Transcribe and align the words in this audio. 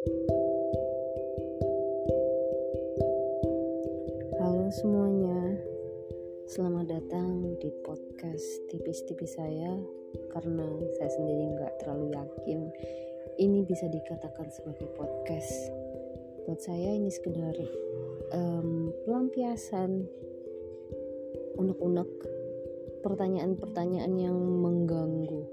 Halo 0.00 0.16
semuanya, 4.72 5.60
selamat 6.48 6.88
datang 6.88 7.60
di 7.60 7.68
podcast 7.84 8.64
tipis-tipis 8.72 9.36
saya. 9.36 9.76
Karena 10.32 10.64
saya 10.96 11.10
sendiri 11.20 11.52
nggak 11.52 11.84
terlalu 11.84 12.16
yakin 12.16 12.72
ini 13.44 13.60
bisa 13.68 13.92
dikatakan 13.92 14.48
sebagai 14.48 14.88
podcast. 14.96 15.68
Buat 16.48 16.64
saya 16.64 16.96
ini 16.96 17.12
sekedar 17.12 17.60
um, 18.32 18.96
pelampiasan 19.04 20.08
unek-unek 21.60 22.08
pertanyaan-pertanyaan 23.04 24.16
yang 24.16 24.40
mengganggu. 24.64 25.44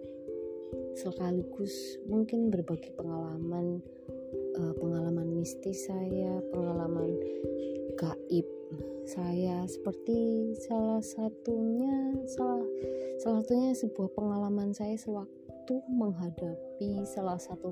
Sekaligus 0.95 2.00
mungkin 2.07 2.48
berbagi 2.48 2.95
pengalaman 2.95 3.84
uh, 4.57 4.73
pengalaman 4.77 5.37
mistis 5.37 5.87
saya 5.87 6.41
pengalaman 6.51 7.15
gaib 7.95 8.47
saya 9.07 9.63
seperti 9.69 10.51
salah 10.68 10.99
satunya 10.99 12.18
salah 12.27 12.65
salah 13.23 13.41
satunya 13.46 13.71
sebuah 13.77 14.09
pengalaman 14.11 14.75
saya 14.75 14.99
sewaktu 14.99 15.79
menghadapi 15.87 17.05
salah 17.07 17.39
satu 17.39 17.71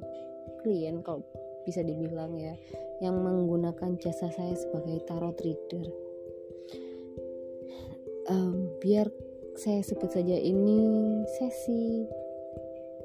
klien 0.63 1.04
kalau 1.04 1.26
bisa 1.68 1.82
dibilang 1.82 2.38
ya 2.38 2.55
yang 3.04 3.20
menggunakan 3.20 3.99
jasa 3.99 4.32
saya 4.32 4.55
sebagai 4.55 5.04
tarot 5.04 5.36
reader 5.44 5.91
um, 8.30 8.70
biar 8.80 9.10
saya 9.55 9.80
sebut 9.84 10.12
saja 10.12 10.36
ini 10.36 10.80
sesi 11.40 12.08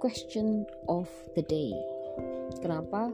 question 0.02 0.64
of 0.88 1.06
the 1.36 1.44
day. 1.44 1.70
Kenapa? 2.58 3.12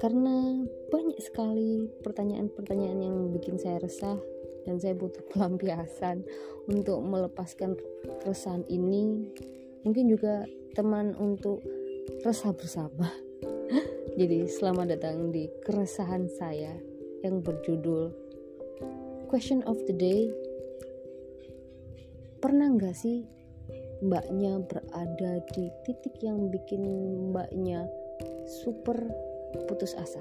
Karena 0.00 0.56
banyak 0.88 1.20
sekali 1.20 1.84
pertanyaan-pertanyaan 2.00 3.00
yang 3.04 3.16
bikin 3.36 3.60
saya 3.60 3.76
resah 3.84 4.16
dan 4.64 4.80
saya 4.80 4.96
butuh 4.96 5.20
pelampiasan 5.36 6.24
untuk 6.72 7.04
melepaskan 7.04 7.76
keresahan 8.24 8.64
ini. 8.72 9.28
Mungkin 9.84 10.08
juga 10.08 10.48
teman 10.72 11.12
untuk 11.20 11.60
resah 12.24 12.56
bersama. 12.56 13.12
Jadi 14.20 14.48
selamat 14.48 14.96
datang 14.96 15.28
di 15.28 15.52
keresahan 15.68 16.32
saya 16.32 16.72
yang 17.20 17.44
berjudul 17.44 18.08
Question 19.28 19.60
of 19.68 19.76
the 19.84 19.92
Day. 19.92 20.32
Pernah 22.40 22.72
nggak 22.72 22.96
sih 22.96 23.28
mbaknya 24.00 24.64
berada 24.64 25.44
di 25.52 25.68
titik 25.84 26.24
yang 26.24 26.48
bikin 26.48 26.80
mbaknya 27.28 27.84
super 28.64 28.96
putus 29.70 29.96
asa? 29.98 30.20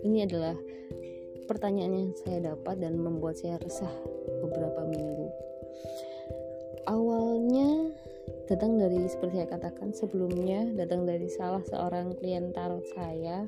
Ini 0.00 0.24
adalah 0.24 0.56
pertanyaan 1.50 1.92
yang 1.92 2.08
saya 2.14 2.54
dapat 2.54 2.78
dan 2.78 2.94
membuat 2.96 3.36
saya 3.36 3.58
resah 3.58 3.90
beberapa 4.40 4.86
minggu. 4.86 5.28
Awalnya 6.86 7.90
datang 8.46 8.78
dari 8.78 9.06
seperti 9.06 9.42
saya 9.42 9.48
katakan 9.50 9.94
sebelumnya 9.94 10.66
datang 10.74 11.06
dari 11.06 11.26
salah 11.30 11.62
seorang 11.66 12.18
klien 12.18 12.50
tarot 12.50 12.82
saya 12.94 13.46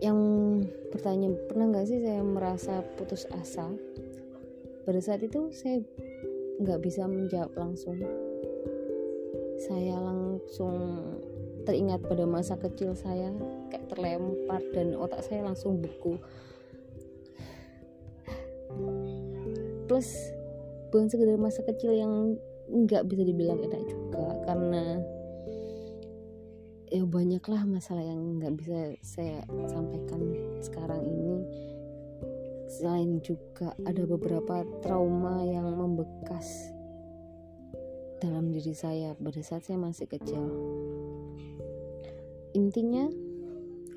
yang 0.00 0.20
bertanya 0.92 1.32
pernah 1.48 1.68
nggak 1.68 1.86
sih 1.88 2.00
saya 2.00 2.24
merasa 2.24 2.80
putus 2.96 3.28
asa 3.36 3.68
pada 4.88 5.00
saat 5.00 5.20
itu 5.20 5.52
saya 5.52 5.84
nggak 6.60 6.80
bisa 6.80 7.04
menjawab 7.04 7.52
langsung 7.56 8.00
saya 9.70 9.94
langsung 10.02 10.74
teringat 11.62 12.02
pada 12.02 12.26
masa 12.26 12.58
kecil 12.58 12.98
saya 12.98 13.30
kayak 13.70 13.86
terlempar 13.86 14.58
dan 14.74 14.98
otak 14.98 15.22
saya 15.22 15.46
langsung 15.46 15.78
beku. 15.78 16.18
Plus 19.86 20.10
bukan 20.90 21.06
sekedar 21.06 21.38
masa 21.38 21.62
kecil 21.62 21.94
yang 21.94 22.34
nggak 22.66 23.06
bisa 23.06 23.22
dibilang 23.22 23.62
enak 23.62 23.78
juga 23.86 24.42
karena 24.50 24.98
ya 26.90 27.06
banyaklah 27.06 27.62
masalah 27.62 28.02
yang 28.02 28.42
nggak 28.42 28.58
bisa 28.58 28.98
saya 29.06 29.38
sampaikan 29.70 30.34
sekarang 30.58 31.06
ini. 31.06 31.46
Selain 32.66 33.22
juga 33.22 33.70
ada 33.86 34.02
beberapa 34.02 34.66
trauma 34.82 35.46
yang 35.46 35.78
membekas 35.78 36.74
dalam 38.20 38.52
diri 38.52 38.76
saya 38.76 39.16
pada 39.16 39.40
saat 39.40 39.64
saya 39.64 39.80
masih 39.80 40.06
kecil. 40.06 40.44
Intinya 42.52 43.08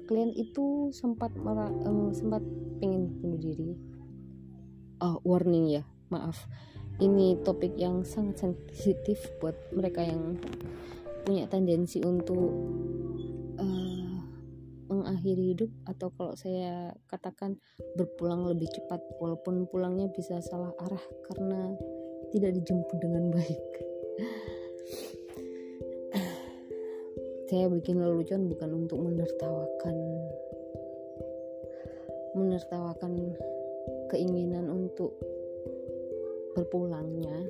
klien 0.07 0.31
itu 0.33 0.89
sempat 0.95 1.35
mera, 1.35 1.67
um, 1.85 2.15
sempat 2.15 2.41
pengen 2.79 3.11
bunuh 3.19 3.39
diri. 3.39 3.75
Oh 5.03 5.19
warning 5.27 5.77
ya 5.79 5.83
maaf. 6.09 6.47
Ini 6.97 7.43
topik 7.43 7.75
yang 7.75 8.07
sangat 8.07 8.47
sensitif 8.47 9.19
buat 9.43 9.57
mereka 9.75 10.05
yang 10.05 10.39
punya 11.25 11.49
tendensi 11.49 11.99
untuk 12.05 12.53
mengakhiri 14.93 15.57
hidup 15.57 15.71
atau 15.89 16.13
kalau 16.13 16.33
saya 16.37 16.93
katakan 17.09 17.57
berpulang 17.97 18.45
lebih 18.45 18.69
cepat 18.69 19.01
walaupun 19.17 19.65
pulangnya 19.67 20.07
bisa 20.13 20.39
salah 20.39 20.71
arah 20.85 21.01
karena 21.27 21.73
tidak 22.29 22.53
dijemput 22.61 22.97
dengan 23.01 23.33
baik 23.33 23.61
saya 27.49 27.69
bikin 27.69 28.01
lelucon 28.01 28.49
bukan 28.49 28.69
untuk 28.85 28.97
menertawakan 29.01 29.95
menertawakan 32.33 33.37
keinginan 34.09 34.69
untuk 34.69 35.13
berpulangnya 36.57 37.45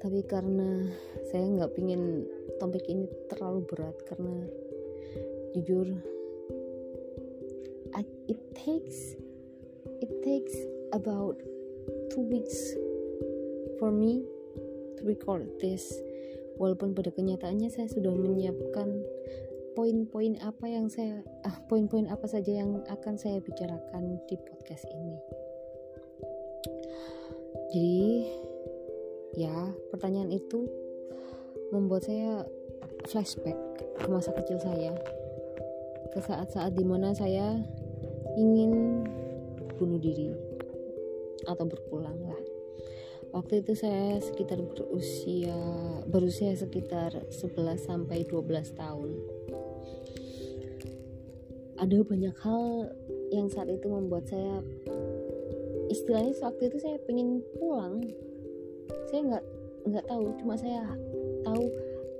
tapi 0.00 0.24
karena 0.24 0.88
saya 1.28 1.44
nggak 1.44 1.72
pingin 1.76 2.24
topik 2.56 2.84
ini 2.88 3.04
terlalu 3.28 3.64
berat 3.68 3.96
karena 4.08 4.44
jujur 5.56 5.88
it 8.30 8.38
takes 8.54 9.18
it 9.98 10.12
takes 10.22 10.54
about 10.94 11.34
two 12.14 12.22
weeks 12.22 12.78
for 13.82 13.90
me 13.90 14.22
record 15.04 15.48
this 15.60 15.88
walaupun 16.60 16.92
pada 16.92 17.08
kenyataannya 17.08 17.72
saya 17.72 17.88
sudah 17.88 18.12
menyiapkan 18.12 19.00
poin-poin 19.72 20.36
apa 20.44 20.66
yang 20.68 20.92
saya 20.92 21.24
ah 21.46 21.56
poin-poin 21.70 22.10
apa 22.10 22.26
saja 22.28 22.60
yang 22.60 22.84
akan 22.90 23.14
saya 23.16 23.40
bicarakan 23.40 24.20
di 24.28 24.36
podcast 24.36 24.84
ini. 24.92 25.16
Jadi 27.70 28.02
ya 29.40 29.72
pertanyaan 29.94 30.34
itu 30.34 30.66
membuat 31.70 32.04
saya 32.04 32.44
flashback 33.08 33.56
ke 33.96 34.06
masa 34.10 34.34
kecil 34.36 34.58
saya. 34.60 34.92
Ke 36.10 36.18
saat-saat 36.18 36.74
di 36.74 36.82
mana 36.82 37.14
saya 37.14 37.54
ingin 38.34 39.06
bunuh 39.78 40.02
diri 40.02 40.34
atau 41.46 41.64
berpulang 41.64 42.18
lah 42.26 42.49
waktu 43.30 43.62
itu 43.62 43.72
saya 43.78 44.18
sekitar 44.18 44.58
berusia 44.58 45.56
berusia 46.10 46.50
sekitar 46.58 47.14
11 47.30 47.78
sampai 47.78 48.26
12 48.26 48.74
tahun. 48.74 49.10
Ada 51.80 52.04
banyak 52.04 52.36
hal 52.44 52.92
yang 53.32 53.48
saat 53.48 53.70
itu 53.70 53.86
membuat 53.88 54.28
saya 54.28 54.60
istilahnya 55.88 56.34
waktu 56.42 56.68
itu 56.68 56.78
saya 56.82 56.98
pengen 57.06 57.40
pulang. 57.56 58.04
Saya 59.08 59.20
nggak 59.26 59.44
nggak 59.80 60.04
tahu 60.06 60.24
cuma 60.42 60.54
saya 60.60 60.84
tahu 61.46 61.64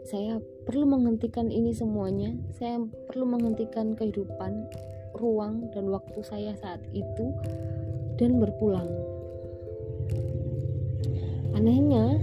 saya 0.08 0.40
perlu 0.64 0.88
menghentikan 0.88 1.52
ini 1.52 1.76
semuanya. 1.76 2.32
Saya 2.56 2.80
perlu 3.10 3.28
menghentikan 3.28 3.92
kehidupan 3.98 4.70
ruang 5.18 5.68
dan 5.74 5.90
waktu 5.90 6.22
saya 6.24 6.56
saat 6.56 6.80
itu 6.94 7.34
dan 8.16 8.40
berpulang. 8.40 9.09
Anehnya, 11.60 12.16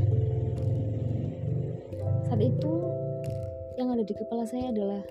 saat 2.25 2.41
itu 2.41 2.73
yang 3.77 3.93
ada 3.93 4.01
di 4.01 4.17
kepala 4.17 4.49
saya 4.49 4.73
adalah 4.73 5.05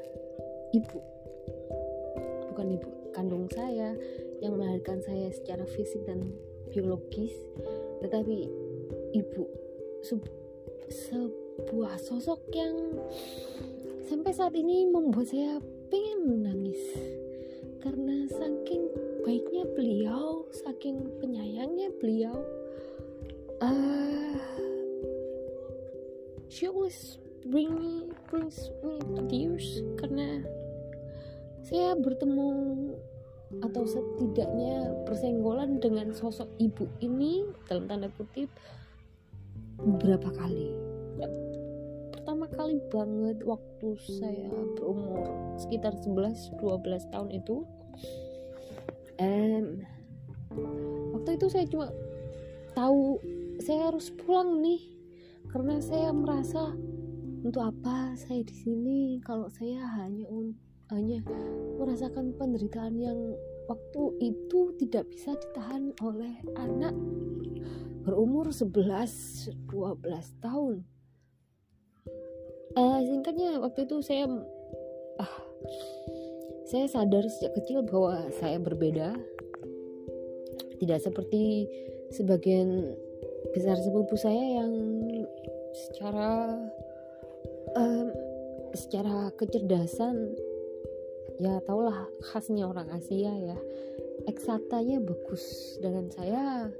ibu, 0.74 0.98
bukan 2.50 2.74
ibu 2.74 2.90
kandung 3.14 3.46
saya 3.54 3.94
yang 4.42 4.58
melahirkan 4.58 4.98
saya 5.06 5.30
secara 5.30 5.62
fisik 5.70 6.02
dan 6.10 6.26
biologis, 6.74 7.30
tetapi 8.02 8.50
ibu 9.14 9.46
sebuah 10.90 11.94
sosok 11.94 12.50
yang 12.50 12.74
sampai 14.10 14.34
saat 14.34 14.58
ini 14.58 14.90
membuat 14.90 15.30
saya 15.30 15.62
pengen 15.86 16.26
menangis. 16.26 16.82
Karena 17.78 18.26
saking 18.26 18.90
baiknya 19.22 19.70
beliau 19.70 20.50
saking 20.50 21.14
penyayangnya 21.22 21.94
beliau 22.02 22.34
uh, 23.62 24.15
she 26.56 26.64
always 26.72 27.20
bring 27.52 27.68
me 27.76 28.08
brings 28.32 28.72
me 28.80 28.96
to 29.12 29.20
tears 29.28 29.84
karena 30.00 30.40
saya 31.68 31.92
bertemu 32.00 32.48
atau 33.60 33.84
setidaknya 33.84 34.88
bersenggolan 35.04 35.76
dengan 35.84 36.16
sosok 36.16 36.48
ibu 36.56 36.88
ini 37.04 37.44
dalam 37.68 37.84
tanda 37.84 38.08
kutip 38.16 38.48
beberapa 39.76 40.32
kali. 40.32 40.72
Pertama 42.16 42.48
kali 42.48 42.80
banget 42.88 43.44
waktu 43.44 43.88
saya 44.00 44.48
berumur 44.80 45.28
sekitar 45.60 45.92
11-12 46.08 47.12
tahun 47.12 47.30
itu. 47.36 47.68
Um, 49.20 49.84
waktu 51.20 51.36
itu 51.36 51.46
saya 51.52 51.68
cuma 51.68 51.92
tahu 52.72 53.20
saya 53.60 53.92
harus 53.92 54.08
pulang 54.24 54.64
nih 54.64 54.95
karena 55.56 55.80
saya 55.80 56.12
merasa 56.12 56.68
untuk 57.40 57.64
apa 57.64 58.12
saya 58.12 58.44
di 58.44 58.52
sini? 58.52 59.00
Kalau 59.24 59.48
saya 59.48 59.88
hanya 59.96 60.28
hanya 60.92 61.24
merasakan 61.80 62.36
penderitaan 62.36 63.00
yang 63.00 63.16
waktu 63.64 64.20
itu 64.20 64.76
tidak 64.76 65.08
bisa 65.08 65.32
ditahan 65.32 65.96
oleh 66.04 66.36
anak 66.60 66.92
berumur 68.04 68.52
11 68.52 68.68
12 69.72 70.44
tahun. 70.44 70.84
Uh, 72.76 73.00
singkatnya 73.08 73.56
waktu 73.56 73.88
itu 73.88 74.04
saya 74.04 74.28
ah 75.16 75.34
saya 76.68 76.84
sadar 76.84 77.24
sejak 77.32 77.56
kecil 77.64 77.80
bahwa 77.80 78.28
saya 78.36 78.60
berbeda. 78.60 79.16
Tidak 80.76 81.00
seperti 81.00 81.64
sebagian 82.12 82.92
besar 83.54 83.76
sepupu 83.78 84.16
saya 84.18 84.62
yang 84.62 84.72
secara 85.76 86.56
um, 87.76 88.08
secara 88.72 89.30
kecerdasan 89.36 90.36
ya 91.36 91.60
tahulah 91.64 92.08
khasnya 92.32 92.68
orang 92.68 92.88
Asia 92.92 93.32
ya. 93.32 93.58
Eksatanya 94.26 94.98
bagus. 95.04 95.76
Dengan 95.78 96.08
saya 96.10 96.72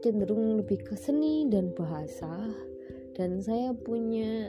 cenderung 0.00 0.58
lebih 0.58 0.80
ke 0.80 0.96
seni 0.96 1.46
dan 1.52 1.70
bahasa. 1.76 2.50
Dan 3.14 3.44
saya 3.44 3.76
punya 3.76 4.48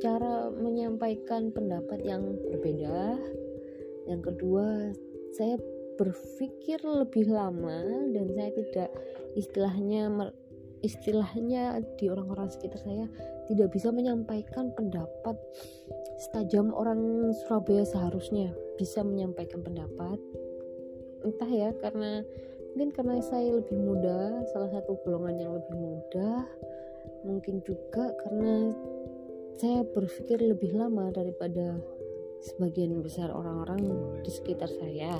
cara 0.00 0.48
menyampaikan 0.52 1.52
pendapat 1.52 2.00
yang 2.02 2.40
berbeda. 2.48 3.20
Yang 4.08 4.20
kedua 4.32 4.66
saya 5.36 5.56
berpikir 5.94 6.82
lebih 6.82 7.30
lama 7.30 8.10
dan 8.10 8.26
saya 8.34 8.50
tidak 8.50 8.90
istilahnya 9.38 10.10
istilahnya 10.84 11.80
di 11.96 12.12
orang-orang 12.12 12.52
sekitar 12.52 12.76
saya 12.84 13.08
tidak 13.48 13.72
bisa 13.72 13.88
menyampaikan 13.88 14.68
pendapat 14.76 15.34
setajam 16.20 16.70
orang 16.76 17.32
Surabaya 17.32 17.82
seharusnya 17.88 18.52
bisa 18.76 19.00
menyampaikan 19.00 19.64
pendapat. 19.64 20.20
Entah 21.24 21.48
ya 21.48 21.72
karena 21.80 22.20
mungkin 22.76 22.92
karena 22.92 23.16
saya 23.24 23.56
lebih 23.56 23.80
muda 23.80 24.44
salah 24.52 24.68
satu 24.68 25.00
golongan 25.02 25.40
yang 25.40 25.52
lebih 25.56 25.74
muda 25.78 26.44
mungkin 27.24 27.64
juga 27.64 28.12
karena 28.20 28.76
saya 29.56 29.86
berpikir 29.86 30.42
lebih 30.42 30.76
lama 30.76 31.08
daripada 31.14 31.80
sebagian 32.44 33.00
besar 33.00 33.32
orang-orang 33.32 33.80
di 34.20 34.28
sekitar 34.28 34.68
saya. 34.68 35.16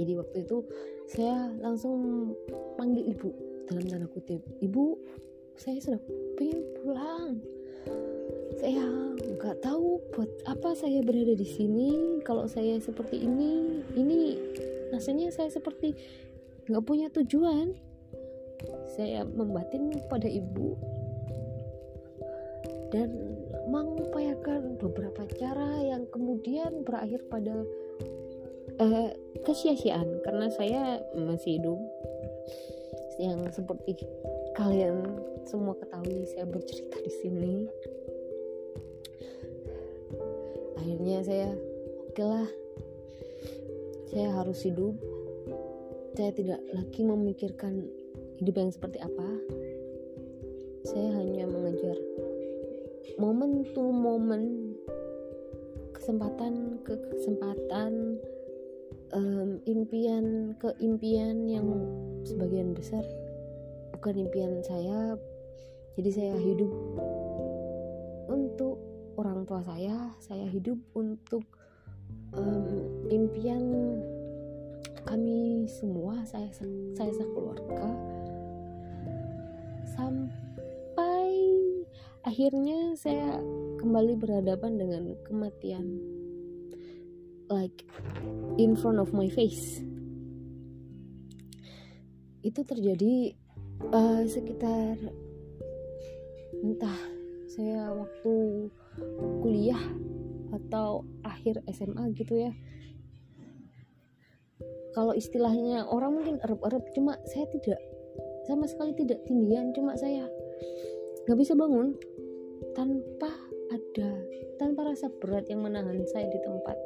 Jadi 0.00 0.12
waktu 0.16 0.48
itu 0.48 0.64
saya 1.04 1.52
langsung 1.60 2.32
panggil 2.80 3.12
ibu 3.12 3.55
dalam 3.66 3.84
tanda 3.86 4.06
kutip. 4.10 4.40
Ibu 4.62 4.84
saya 5.56 5.78
sudah 5.82 6.00
pengen 6.38 6.60
pulang. 6.80 7.30
Saya 8.56 8.84
nggak 9.16 9.60
tahu 9.60 10.00
buat 10.14 10.30
apa 10.48 10.72
saya 10.76 11.02
berada 11.02 11.34
di 11.34 11.48
sini. 11.48 12.20
Kalau 12.22 12.46
saya 12.48 12.78
seperti 12.80 13.24
ini 13.24 13.82
ini 13.96 14.38
rasanya 14.94 15.32
saya 15.34 15.50
seperti 15.50 15.96
nggak 16.70 16.84
punya 16.84 17.08
tujuan. 17.12 17.74
Saya 18.96 19.28
membatin 19.28 19.92
pada 20.08 20.24
ibu 20.24 20.76
dan 22.94 23.12
mengupayakan 23.68 24.78
beberapa 24.80 25.26
cara 25.36 25.82
yang 25.82 26.08
kemudian 26.08 26.86
berakhir 26.86 27.20
pada 27.28 27.66
uh, 28.80 29.10
kesia-siaan. 29.44 30.24
Karena 30.24 30.48
saya 30.48 31.04
masih 31.12 31.60
hidup 31.60 31.80
yang 33.16 33.48
seperti 33.48 33.96
kalian 34.56 35.20
semua 35.48 35.76
ketahui 35.78 36.26
saya 36.28 36.44
bercerita 36.44 36.96
di 37.00 37.12
sini. 37.22 37.54
Akhirnya 40.76 41.18
saya 41.24 41.48
oke 42.12 42.24
lah 42.24 42.48
saya 44.12 44.28
harus 44.32 44.60
hidup. 44.64 44.96
Saya 46.16 46.32
tidak 46.32 46.60
lagi 46.72 47.04
memikirkan 47.04 47.84
hidup 48.40 48.54
yang 48.56 48.72
seperti 48.72 48.98
apa. 49.04 49.28
Saya 50.88 51.20
hanya 51.20 51.44
mengejar 51.44 51.96
momen 53.16 53.64
to 53.72 53.84
momen 53.92 54.72
kesempatan 55.96 56.78
ke 56.84 56.94
kesempatan 57.12 58.20
um, 59.16 59.58
impian 59.64 60.54
ke 60.60 60.70
impian 60.78 61.48
yang 61.48 61.66
sebagian 62.26 62.74
besar 62.74 63.06
bukan 63.94 64.26
impian 64.26 64.58
saya. 64.66 65.14
Jadi 65.96 66.10
saya 66.12 66.34
hidup 66.36 66.72
untuk 68.28 68.76
orang 69.16 69.46
tua 69.48 69.64
saya 69.64 70.12
saya 70.20 70.44
hidup 70.50 70.76
untuk 70.92 71.46
um, 72.36 73.08
impian 73.08 73.64
kami 75.06 75.64
semua 75.70 76.26
saya 76.26 76.50
saya 76.98 77.12
sekeluarga. 77.14 77.94
Sampai 79.96 81.30
akhirnya 82.26 82.98
saya 82.98 83.38
kembali 83.78 84.18
berhadapan 84.18 84.76
dengan 84.76 85.02
kematian 85.22 86.02
like 87.46 87.86
in 88.58 88.74
front 88.74 88.98
of 88.98 89.14
my 89.14 89.30
face 89.30 89.85
itu 92.46 92.62
terjadi 92.62 93.34
uh, 93.90 94.22
sekitar 94.22 94.94
entah 96.62 96.98
saya 97.50 97.90
waktu 97.90 98.34
kuliah 99.42 99.82
atau 100.54 101.02
akhir 101.26 101.58
SMA 101.74 102.14
gitu 102.14 102.46
ya. 102.46 102.52
Kalau 104.94 105.12
istilahnya 105.12 105.84
orang 105.90 106.16
mungkin 106.16 106.36
erup-erup 106.40 106.86
cuma 106.96 107.18
saya 107.28 107.44
tidak 107.52 107.76
sama 108.48 108.64
sekali 108.70 108.94
tidak 108.94 109.20
tindian 109.26 109.74
cuma 109.74 109.98
saya 109.98 110.24
nggak 111.26 111.36
bisa 111.36 111.52
bangun 111.58 111.98
tanpa 112.72 113.28
ada 113.74 114.10
tanpa 114.56 114.86
rasa 114.86 115.10
berat 115.20 115.44
yang 115.50 115.66
menahan 115.66 116.00
saya 116.08 116.30
di 116.30 116.38
tempat. 116.40 116.78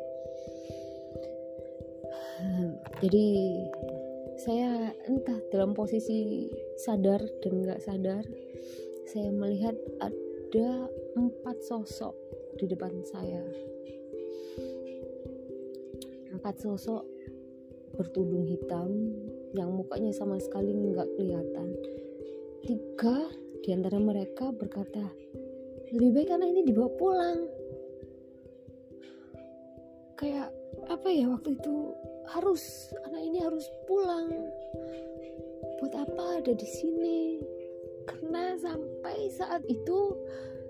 Jadi 3.04 3.26
saya 4.40 4.96
entah 5.04 5.36
dalam 5.52 5.76
posisi 5.76 6.48
sadar 6.80 7.20
dan 7.44 7.60
nggak 7.60 7.80
sadar 7.84 8.24
saya 9.04 9.28
melihat 9.28 9.76
ada 10.00 10.88
empat 11.12 11.60
sosok 11.60 12.16
di 12.56 12.64
depan 12.64 13.04
saya. 13.04 13.44
Empat 16.32 16.56
sosok 16.56 17.04
bertudung 18.00 18.48
hitam 18.48 19.12
yang 19.52 19.76
mukanya 19.76 20.14
sama 20.16 20.40
sekali 20.40 20.72
nggak 20.72 21.10
kelihatan. 21.20 21.76
Tiga 22.64 23.28
di 23.60 23.76
antara 23.76 24.00
mereka 24.00 24.48
berkata 24.56 25.04
lebih 25.92 26.16
baik 26.16 26.32
anak 26.32 26.48
ini 26.48 26.62
dibawa 26.64 26.88
pulang. 26.96 27.44
Kayak 30.16 30.48
apa 30.88 31.08
ya 31.12 31.28
waktu 31.28 31.60
itu 31.60 31.92
harus 32.30 32.94
anak 33.06 33.22
ini 33.26 33.38
harus 33.42 33.66
pulang. 33.90 34.30
Buat 35.82 35.94
apa 35.96 36.24
ada 36.42 36.52
di 36.54 36.68
sini? 36.68 37.20
Karena 38.06 38.54
sampai 38.58 39.30
saat 39.34 39.62
itu 39.66 40.14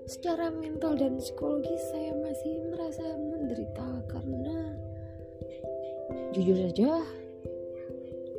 secara 0.09 0.50
mental 0.50 0.97
dan 0.97 1.21
psikologis 1.21 1.81
saya 1.93 2.17
masih 2.19 2.55
merasa 2.73 3.05
menderita 3.14 3.88
karena 4.11 4.75
jujur 6.35 6.59
saja 6.59 7.02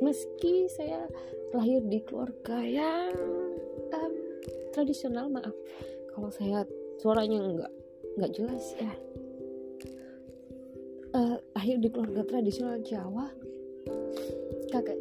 meski 0.04 0.68
saya 0.68 1.08
lahir 1.56 1.80
di 1.88 2.04
keluarga 2.04 2.60
yang 2.60 3.14
um, 3.96 4.12
tradisional 4.76 5.32
maaf 5.32 5.54
kalau 6.12 6.28
saya 6.28 6.68
suaranya 7.00 7.40
nggak 7.40 7.72
nggak 8.20 8.32
jelas 8.36 8.64
ya. 8.76 8.92
Uh, 11.12 11.36
lahir 11.62 11.78
di 11.78 11.94
keluarga 11.94 12.26
tradisional 12.26 12.82
Jawa. 12.82 13.30
Kakek 14.74 14.98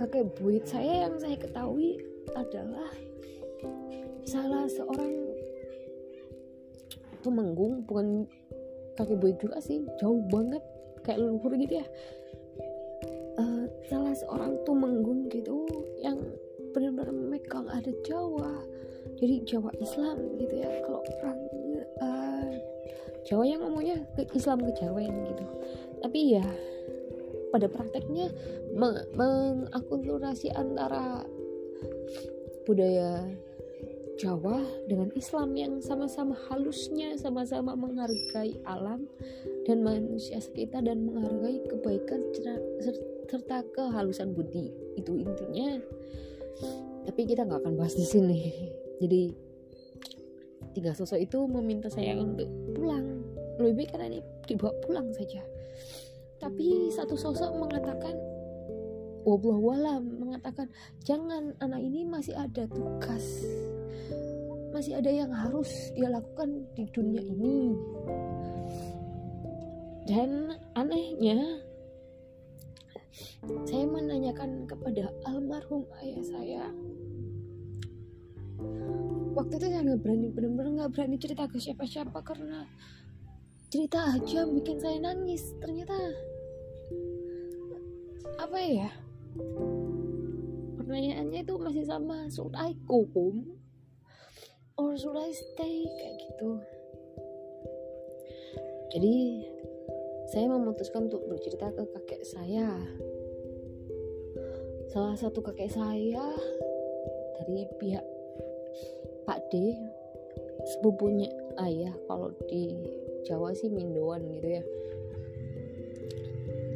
kakek 0.00 0.32
buyut 0.40 0.64
saya 0.64 1.04
yang 1.04 1.20
saya 1.20 1.36
ketahui 1.36 2.00
adalah 2.32 2.88
salah 4.24 4.64
seorang 4.64 5.12
Tumenggung 7.20 7.84
bukan 7.84 8.24
kaki 8.96 9.12
buyut 9.12 9.36
juga 9.44 9.60
sih 9.60 9.84
jauh 10.00 10.24
banget 10.32 10.64
kayak 11.04 11.20
leluhur 11.20 11.52
gitu 11.60 11.84
ya. 11.84 11.86
Uh, 13.36 13.68
salah 13.84 14.16
seorang 14.16 14.56
Tumenggung 14.64 15.28
gitu 15.28 15.68
yang 16.00 16.16
benar-benar 16.72 17.12
megang 17.12 17.68
ada 17.68 17.92
Jawa 18.08 18.56
jadi 19.20 19.44
Jawa 19.44 19.68
Islam 19.76 20.16
gitu 20.40 20.64
ya. 20.64 20.80
Kalau 20.80 21.04
orang 21.04 21.40
uh, 22.00 22.48
Jawa 23.28 23.44
yang 23.44 23.60
ngomongnya 23.68 24.00
ke 24.16 24.24
Islam 24.32 24.64
ke 24.64 24.72
Jawa 24.80 25.04
gitu 25.04 25.44
tapi 26.00 26.40
ya 26.40 26.46
pada 27.50 27.66
prakteknya 27.66 28.30
mengakulturasi 28.74 30.54
antara 30.54 31.24
budaya 32.64 33.26
Jawa 34.20 34.60
dengan 34.84 35.08
Islam 35.16 35.56
yang 35.56 35.80
sama-sama 35.80 36.36
halusnya, 36.52 37.16
sama-sama 37.16 37.72
menghargai 37.72 38.52
alam 38.68 39.08
dan 39.64 39.80
manusia 39.80 40.36
sekitar 40.36 40.84
dan 40.84 41.08
menghargai 41.08 41.64
kebaikan 41.64 42.20
serta 43.32 43.64
kehalusan 43.72 44.36
budi. 44.36 44.68
Itu 45.00 45.16
intinya. 45.16 45.80
Tapi 47.08 47.20
kita 47.24 47.48
nggak 47.48 47.64
akan 47.64 47.80
bahas 47.80 47.96
di 47.96 48.04
sini. 48.04 48.40
Jadi 49.00 49.32
tiga 50.76 50.92
sosok 50.92 51.16
itu 51.16 51.40
meminta 51.48 51.88
saya 51.88 52.12
untuk 52.20 52.46
pulang. 52.76 53.19
Lebih 53.60 53.74
baik 53.76 53.88
karena 53.92 54.06
ini 54.08 54.20
dibawa 54.48 54.72
pulang 54.80 55.08
saja. 55.12 55.44
Tapi 56.40 56.88
satu 56.88 57.12
sosok 57.12 57.52
mengatakan 57.60 58.16
wala 59.28 60.00
mengatakan 60.00 60.72
jangan 61.04 61.52
anak 61.60 61.84
ini 61.84 62.08
masih 62.08 62.32
ada 62.32 62.64
tugas. 62.72 63.44
Masih 64.72 64.96
ada 64.96 65.12
yang 65.12 65.28
harus 65.28 65.68
dia 65.92 66.08
lakukan 66.08 66.64
di 66.72 66.88
dunia 66.88 67.20
ini. 67.20 67.76
Dan 70.08 70.56
anehnya 70.72 71.60
saya 73.68 73.84
menanyakan 73.84 74.64
kepada 74.64 75.12
almarhum 75.28 75.84
ayah 76.00 76.24
saya. 76.24 76.64
Waktu 79.36 79.52
itu 79.60 79.66
saya 79.68 79.84
nggak 79.84 80.00
berani 80.00 80.26
benar-benar 80.32 80.70
nggak 80.80 80.92
berani 80.96 81.16
cerita 81.20 81.44
ke 81.46 81.60
siapa-siapa 81.60 82.18
karena 82.24 82.66
cerita 83.70 84.02
aja 84.18 84.42
bikin 84.50 84.82
saya 84.82 84.98
nangis. 84.98 85.54
Ternyata 85.62 85.94
apa 88.42 88.58
ya? 88.58 88.90
Pertanyaannya 90.74 91.46
itu 91.46 91.54
masih 91.54 91.86
sama 91.86 92.26
should 92.34 92.50
I 92.58 92.74
go 92.82 93.06
home? 93.14 93.46
Or 94.74 94.98
should 94.98 95.14
I 95.14 95.30
stay? 95.30 95.86
Kayak 95.86 96.14
gitu. 96.18 96.50
Jadi 98.90 99.46
saya 100.34 100.50
memutuskan 100.50 101.06
untuk 101.06 101.22
bercerita 101.30 101.70
ke 101.70 101.86
kakek 101.94 102.22
saya. 102.26 102.74
Salah 104.90 105.14
satu 105.14 105.38
kakek 105.46 105.70
saya 105.70 106.26
dari 107.38 107.62
pihak 107.78 108.02
Pak 109.30 109.46
D 109.54 109.78
sepupunya 110.74 111.30
ayah 111.62 111.94
kalau 112.10 112.34
di 112.50 112.74
Jawa 113.26 113.52
sih 113.52 113.68
Mindoan 113.68 114.26
gitu 114.32 114.48
ya. 114.60 114.62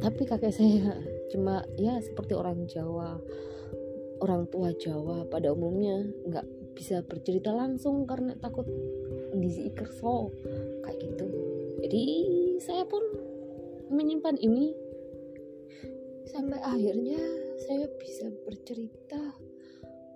Tapi 0.01 0.21
kakek 0.27 0.53
saya 0.53 1.01
cuma 1.33 1.65
ya 1.75 1.97
seperti 1.99 2.37
orang 2.37 2.69
Jawa 2.69 3.17
orang 4.21 4.47
tua 4.47 4.71
Jawa 4.77 5.25
pada 5.27 5.51
umumnya 5.51 6.05
nggak 6.29 6.45
bisa 6.75 7.01
bercerita 7.03 7.55
langsung 7.55 8.05
karena 8.05 8.35
takut 8.37 8.67
diikerso 9.35 10.31
kayak 10.85 10.99
gitu. 11.01 11.27
Jadi 11.83 12.03
saya 12.63 12.83
pun 12.87 13.03
menyimpan 13.91 14.39
ini 14.41 14.75
sampai 16.25 16.59
akhirnya 16.61 17.21
saya 17.63 17.87
bisa 18.01 18.27
bercerita 18.43 19.21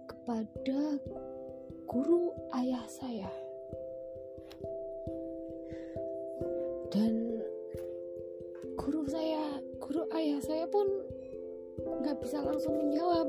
kepada 0.10 1.00
guru 1.86 2.34
ayah 2.54 2.86
saya 2.90 3.49
dan 6.90 7.42
guru 8.78 9.06
saya 9.06 9.62
guru 9.78 10.06
ayah 10.18 10.42
saya 10.42 10.66
pun 10.70 10.86
nggak 12.04 12.18
bisa 12.22 12.42
langsung 12.42 12.76
menjawab. 12.76 13.28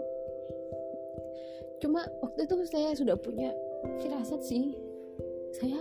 Cuma 1.81 2.05
waktu 2.21 2.45
itu 2.45 2.57
saya 2.69 2.93
sudah 2.93 3.17
punya 3.17 3.53
firasat 4.01 4.41
sih. 4.45 4.77
Saya 5.57 5.81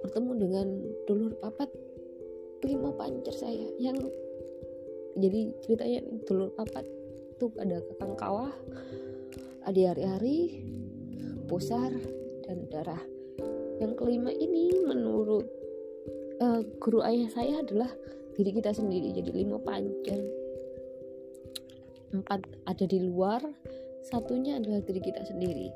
bertemu 0.00 0.32
dengan 0.40 0.66
dulur 1.04 1.36
papat 1.40 1.68
primo 2.60 2.92
pancer 2.96 3.32
saya 3.36 3.68
yang 3.80 3.96
jadi 5.16 5.52
ceritanya 5.64 6.00
dulur 6.28 6.52
papat 6.52 6.84
itu 7.36 7.48
ada 7.56 7.80
kakang 7.80 8.14
kawah 8.20 8.52
adi 9.64 9.88
hari-hari 9.88 10.38
pusar 11.48 11.92
dan 12.44 12.68
darah. 12.68 13.00
Yang 13.80 13.92
kelima 13.96 14.32
ini 14.32 14.76
menurut 14.84 15.59
uh, 16.40 16.60
guru 16.80 17.04
ayah 17.04 17.28
saya 17.30 17.60
adalah 17.60 17.90
diri 18.34 18.50
kita 18.56 18.72
sendiri. 18.72 19.12
Jadi 19.12 19.30
lima 19.30 19.60
panjang. 19.60 20.24
Empat 22.10 22.42
ada 22.66 22.84
di 22.88 22.98
luar 23.06 23.44
satunya 24.02 24.58
adalah 24.58 24.82
diri 24.82 25.00
kita 25.00 25.22
sendiri. 25.22 25.68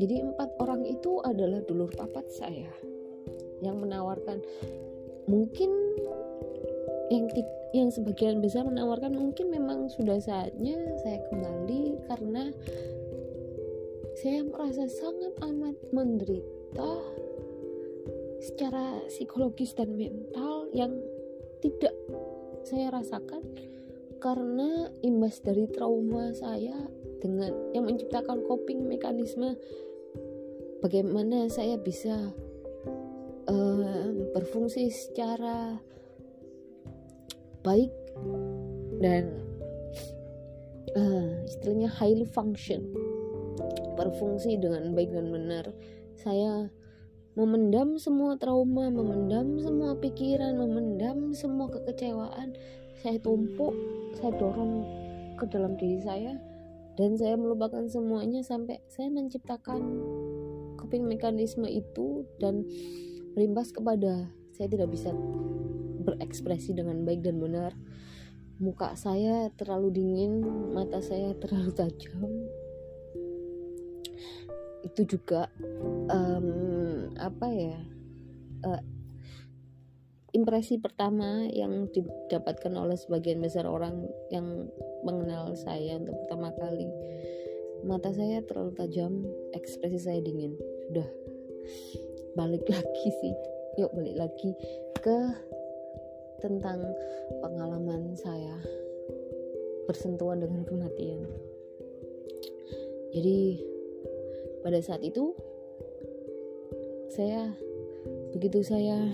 Jadi 0.00 0.16
empat 0.24 0.56
orang 0.64 0.88
itu 0.88 1.20
adalah 1.20 1.60
dulur 1.68 1.92
papat 1.92 2.24
saya 2.32 2.72
yang 3.60 3.76
menawarkan. 3.76 4.40
Mungkin 5.28 5.70
yang 7.12 7.28
yang 7.76 7.92
sebagian 7.92 8.40
besar 8.40 8.64
menawarkan 8.64 9.12
mungkin 9.12 9.52
memang 9.52 9.92
sudah 9.92 10.16
saatnya 10.18 10.78
saya 11.04 11.20
kembali 11.28 12.00
karena 12.08 12.48
saya 14.24 14.40
merasa 14.48 14.88
sangat 14.88 15.34
amat 15.44 15.76
menderita 15.92 16.90
secara 18.40 19.04
psikologis 19.12 19.76
dan 19.76 19.92
mental 19.94 20.72
yang 20.72 20.96
tidak 21.60 21.92
saya 22.64 22.88
rasakan 22.88 23.44
karena 24.20 24.88
imbas 25.00 25.40
dari 25.40 25.64
trauma 25.68 26.32
saya 26.36 26.76
dengan 27.20 27.52
yang 27.76 27.88
menciptakan 27.88 28.44
coping 28.44 28.88
mekanisme. 28.88 29.56
Bagaimana 30.80 31.44
saya 31.52 31.76
bisa 31.76 32.32
uh, 33.48 34.08
berfungsi 34.32 34.88
secara 34.88 35.76
baik 37.60 37.92
dan 39.04 39.44
uh, 40.96 41.44
istilahnya 41.44 41.92
highly 41.92 42.24
function 42.24 42.88
berfungsi 44.00 44.56
dengan 44.56 44.96
baik 44.96 45.12
dan 45.12 45.28
benar. 45.28 45.64
Saya 46.16 46.72
memendam 47.40 47.96
semua 47.96 48.36
trauma, 48.36 48.92
memendam 48.92 49.56
semua 49.56 49.96
pikiran, 49.96 50.60
memendam 50.60 51.32
semua 51.32 51.72
kekecewaan. 51.72 52.52
Saya 53.00 53.16
tumpuk, 53.16 53.72
saya 54.20 54.36
dorong 54.36 54.84
ke 55.40 55.48
dalam 55.48 55.72
diri 55.80 56.04
saya 56.04 56.36
dan 57.00 57.16
saya 57.16 57.40
melupakan 57.40 57.80
semuanya 57.88 58.44
sampai 58.44 58.84
saya 58.92 59.08
menciptakan 59.08 59.80
coping 60.76 61.08
mekanisme 61.08 61.64
itu 61.64 62.28
dan 62.36 62.68
berimbas 63.32 63.72
kepada 63.72 64.28
saya 64.52 64.68
tidak 64.68 64.92
bisa 64.92 65.08
berekspresi 66.04 66.76
dengan 66.76 67.08
baik 67.08 67.24
dan 67.24 67.40
benar. 67.40 67.72
Muka 68.60 68.92
saya 68.92 69.48
terlalu 69.56 69.96
dingin, 69.96 70.44
mata 70.76 71.00
saya 71.00 71.32
terlalu 71.40 71.72
tajam, 71.72 72.28
itu 74.84 75.16
juga 75.16 75.48
um, 76.12 76.79
apa 77.18 77.46
ya 77.50 77.80
uh, 78.66 78.82
impresi 80.30 80.78
pertama 80.78 81.46
yang 81.50 81.90
didapatkan 81.90 82.70
oleh 82.74 82.94
sebagian 82.94 83.42
besar 83.42 83.66
orang 83.66 84.06
yang 84.30 84.70
mengenal 85.02 85.58
saya 85.58 85.98
untuk 85.98 86.14
pertama 86.26 86.54
kali. 86.54 86.86
Mata 87.82 88.12
saya 88.12 88.44
terlalu 88.44 88.76
tajam 88.76 89.24
ekspresi 89.56 89.98
saya 89.98 90.20
dingin. 90.22 90.54
Sudah 90.90 91.08
balik 92.38 92.62
lagi 92.68 93.08
sih. 93.24 93.34
Yuk 93.80 93.90
balik 93.96 94.16
lagi 94.18 94.50
ke 95.00 95.18
tentang 96.38 96.80
pengalaman 97.40 98.14
saya 98.14 98.54
bersentuhan 99.88 100.44
dengan 100.44 100.62
kematian. 100.62 101.26
Jadi 103.10 103.58
pada 104.62 104.78
saat 104.78 105.02
itu 105.02 105.34
saya 107.10 107.50
begitu 108.30 108.62
saya 108.62 109.10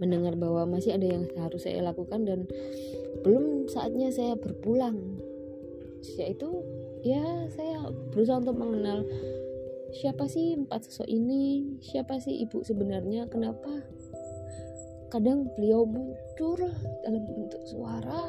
mendengar 0.00 0.36
bahwa 0.36 0.76
masih 0.76 0.96
ada 0.96 1.08
yang 1.08 1.24
harus 1.40 1.64
saya 1.64 1.80
lakukan 1.80 2.24
dan 2.24 2.44
belum 3.24 3.68
saatnya 3.68 4.12
saya 4.12 4.36
berpulang. 4.36 5.20
Yaitu 6.16 6.48
ya 7.04 7.48
saya 7.52 7.88
berusaha 8.12 8.40
untuk 8.40 8.56
mengenal 8.60 9.04
siapa 9.94 10.28
sih 10.28 10.58
empat 10.58 10.86
sosok 10.88 11.08
ini 11.08 11.76
siapa 11.80 12.20
sih 12.20 12.44
ibu 12.44 12.60
sebenarnya 12.60 13.30
kenapa 13.32 13.80
kadang 15.08 15.48
beliau 15.56 15.86
muncul 15.86 16.60
dalam 17.06 17.22
bentuk 17.24 17.62
suara 17.64 18.26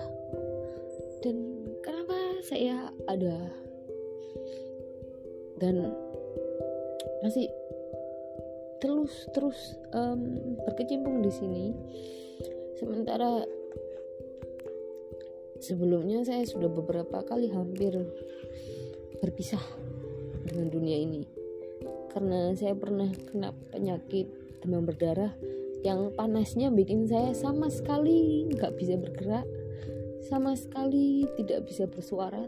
dan 1.25 1.35
kenapa 1.83 2.15
saya 2.45 2.93
ada. 3.09 3.51
Dan 5.57 5.89
masih 7.25 7.49
terus 8.77 9.13
terus 9.33 9.57
um, 9.93 10.37
berkecimpung 10.65 11.21
di 11.21 11.31
sini. 11.33 11.65
Sementara 12.77 13.41
sebelumnya 15.57 16.21
saya 16.21 16.45
sudah 16.45 16.69
beberapa 16.69 17.25
kali 17.25 17.49
hampir 17.49 17.97
berpisah 19.21 19.61
dengan 20.45 20.69
dunia 20.69 20.97
ini. 20.97 21.25
Karena 22.13 22.53
saya 22.53 22.73
pernah 22.73 23.09
kena 23.29 23.53
penyakit 23.73 24.29
demam 24.61 24.85
berdarah 24.85 25.33
yang 25.85 26.09
panasnya 26.17 26.73
bikin 26.73 27.05
saya 27.05 27.37
sama 27.37 27.69
sekali 27.69 28.49
nggak 28.49 28.73
bisa 28.77 28.97
bergerak 28.97 29.45
sama 30.25 30.57
sekali 30.57 31.23
tidak 31.39 31.69
bisa 31.69 31.85
bersuara. 31.87 32.45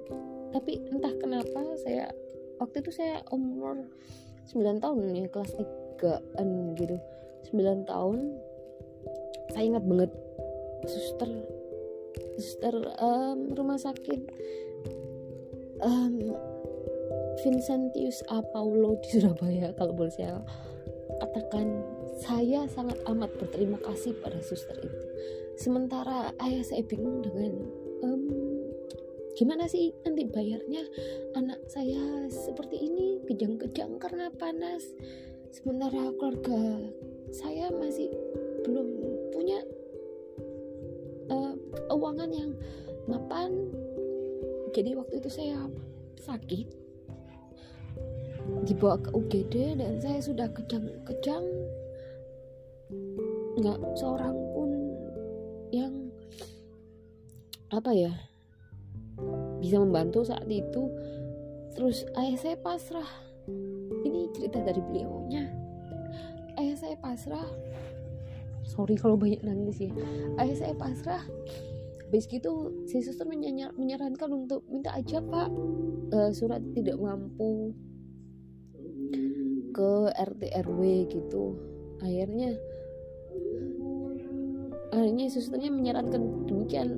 Tapi 0.49 0.81
entah 0.89 1.13
kenapa 1.21 1.77
saya 1.79 2.09
waktu 2.57 2.81
itu 2.83 2.91
saya 2.91 3.21
umur 3.29 3.87
9 4.49 4.81
tahun 4.81 5.13
ya 5.13 5.29
kelas 5.29 5.53
3an 5.99 6.79
gitu. 6.79 6.95
9 7.51 7.87
tahun 7.87 8.17
saya 9.49 9.65
ingat 9.65 9.83
banget 9.83 10.11
suster 10.85 11.29
suster 12.39 12.75
um, 13.01 13.51
rumah 13.51 13.79
sakit 13.79 14.21
um, 15.83 16.15
Vincentius 17.39 18.19
A. 18.27 18.43
Di 19.03 19.09
Surabaya 19.15 19.71
kalau 19.75 19.95
boleh 19.95 20.11
saya 20.11 20.39
katakan 21.19 21.83
saya 22.19 22.67
sangat 22.67 22.99
amat 23.07 23.31
berterima 23.39 23.79
kasih 23.79 24.15
pada 24.19 24.39
suster 24.43 24.75
itu. 24.83 25.03
Sementara 25.59 26.31
ayah 26.43 26.63
saya 26.63 26.83
bingung 26.83 27.23
dengan 27.23 27.53
um, 28.03 28.23
gimana 29.35 29.67
sih 29.71 29.95
nanti 30.03 30.27
bayarnya 30.27 30.83
anak 31.35 31.63
saya 31.71 32.27
seperti 32.27 32.75
ini 32.75 33.23
kejang-kejang 33.23 33.95
karena 33.99 34.27
panas 34.35 34.83
sementara 35.49 36.13
keluarga 36.17 36.89
saya 37.29 37.69
masih 37.73 38.09
belum 38.65 38.87
punya 39.33 39.59
uh, 41.29 41.53
yang 42.29 42.53
mapan. 43.09 43.69
Jadi 44.73 44.93
waktu 44.93 45.17
itu 45.17 45.29
saya 45.29 45.65
sakit 46.21 46.67
dibawa 48.65 48.97
ke 49.01 49.09
UGD 49.13 49.81
dan 49.81 49.97
saya 50.01 50.21
sudah 50.21 50.47
kejang-kejang. 50.53 51.45
Nggak 53.57 53.79
seorang 53.97 54.35
pun 54.53 54.69
yang 55.69 55.93
apa 57.69 57.91
ya 57.93 58.13
bisa 59.61 59.81
membantu 59.81 60.25
saat 60.25 60.45
itu. 60.49 60.89
Terus 61.77 62.05
ayah 62.17 62.37
saya 62.37 62.57
pasrah 62.59 63.28
cerita 64.39 64.63
dari 64.63 64.79
beliaunya. 64.79 65.51
Ayah 66.55 66.75
saya 66.79 66.95
pasrah. 66.95 67.45
Sorry 68.63 68.95
kalau 68.95 69.19
banyak 69.19 69.43
nangis 69.43 69.83
ya. 69.83 69.91
Ayah 70.39 70.55
saya 70.55 70.73
pasrah. 70.75 71.23
Habis 72.07 72.25
gitu 72.25 72.73
si 72.89 73.03
suster 73.05 73.27
menyarankan 73.27 74.31
untuk 74.33 74.65
minta 74.71 74.95
aja 74.95 75.19
pak. 75.19 75.51
Uh, 76.09 76.31
surat 76.33 76.63
tidak 76.73 76.97
mampu 76.97 77.75
ke 79.75 79.91
RT 80.15 80.41
RW 80.65 80.81
gitu. 81.11 81.53
Akhirnya 82.01 82.55
akhirnya 84.89 85.25
susternya 85.29 85.69
menyarankan 85.69 86.49
demikian. 86.49 86.97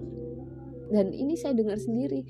Dan 0.92 1.12
ini 1.12 1.36
saya 1.36 1.56
dengar 1.56 1.80
sendiri 1.80 2.24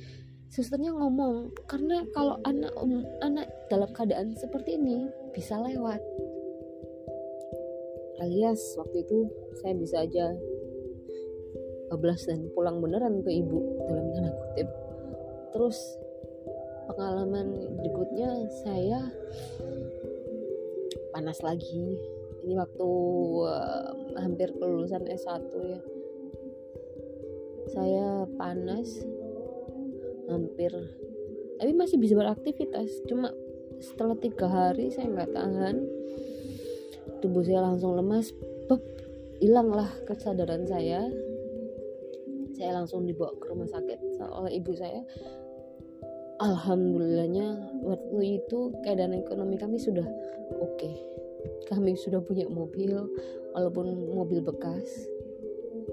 susternya 0.51 0.91
ngomong 0.91 1.55
karena 1.63 2.03
kalau 2.11 2.35
anak 2.43 2.75
um, 2.75 3.07
anak 3.23 3.47
dalam 3.71 3.87
keadaan 3.95 4.35
seperti 4.35 4.75
ini 4.75 5.07
bisa 5.31 5.55
lewat. 5.55 6.03
Alias 8.19 8.59
waktu 8.75 9.07
itu 9.07 9.31
saya 9.63 9.73
bisa 9.79 10.03
aja 10.03 10.35
bablas 11.87 12.27
dan 12.27 12.51
pulang 12.51 12.83
beneran 12.83 13.23
ke 13.23 13.31
ibu 13.31 13.59
dalam 13.87 14.05
tanda 14.11 14.31
kutip. 14.35 14.67
Terus 15.55 15.77
pengalaman 16.91 17.47
berikutnya 17.79 18.29
saya 18.67 19.07
panas 21.15 21.39
lagi. 21.39 21.95
Ini 22.43 22.57
waktu 22.59 22.89
uh, 23.47 24.19
hampir 24.19 24.51
kelulusan 24.59 25.07
S1 25.07 25.47
ya. 25.63 25.79
Saya 27.71 28.27
panas 28.35 28.99
hampir. 30.29 30.73
Tapi 31.61 31.71
masih 31.77 32.01
bisa 32.01 32.17
beraktivitas. 32.17 32.89
Cuma 33.05 33.29
setelah 33.81 34.17
tiga 34.17 34.49
hari 34.49 34.89
saya 34.93 35.09
nggak 35.09 35.33
tahan. 35.33 35.75
Tubuh 37.21 37.45
saya 37.45 37.65
langsung 37.65 37.97
lemas. 37.97 38.33
Beb 38.69 38.81
hilanglah 39.41 39.89
kesadaran 40.05 40.65
saya. 40.65 41.05
Saya 42.57 42.77
langsung 42.77 43.09
dibawa 43.09 43.33
ke 43.41 43.45
rumah 43.49 43.69
sakit 43.69 43.99
oleh 44.21 44.61
ibu 44.61 44.73
saya. 44.77 45.01
Alhamdulillahnya 46.41 47.77
waktu 47.85 48.41
itu 48.41 48.73
keadaan 48.81 49.13
ekonomi 49.13 49.57
kami 49.61 49.77
sudah 49.77 50.05
oke. 50.57 50.77
Okay. 50.77 50.95
kami 51.65 51.97
sudah 51.97 52.21
punya 52.21 52.45
mobil 52.45 52.93
walaupun 53.57 54.13
mobil 54.13 54.45
bekas. 54.45 55.09